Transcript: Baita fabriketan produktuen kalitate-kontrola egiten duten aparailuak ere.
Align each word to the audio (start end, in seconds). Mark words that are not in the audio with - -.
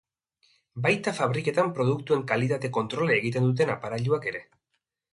Baita 0.85 1.13
fabriketan 1.17 1.69
produktuen 1.81 2.25
kalitate-kontrola 2.33 3.19
egiten 3.21 3.49
duten 3.53 3.75
aparailuak 3.79 4.31
ere. 4.35 4.47